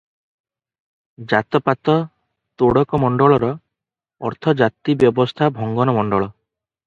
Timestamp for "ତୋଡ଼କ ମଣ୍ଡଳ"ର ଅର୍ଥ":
2.61-4.55